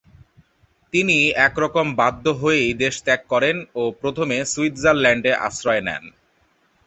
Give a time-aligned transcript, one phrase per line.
[0.93, 1.17] তিনি
[1.47, 6.03] একরকম বাধ্য হয়েই দেশত্যাগ করেন ও প্রথমে সুইৎজারল্যান্ডে আশ্রয় নেন।